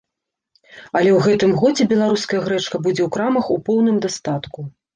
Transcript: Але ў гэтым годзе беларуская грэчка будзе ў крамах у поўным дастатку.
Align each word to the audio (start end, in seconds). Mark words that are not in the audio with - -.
Але 0.99 1.09
ў 1.15 1.19
гэтым 1.27 1.53
годзе 1.61 1.87
беларуская 1.93 2.41
грэчка 2.47 2.83
будзе 2.89 3.01
ў 3.07 3.17
крамах 3.19 3.45
у 3.59 3.61
поўным 3.71 4.05
дастатку. 4.09 4.71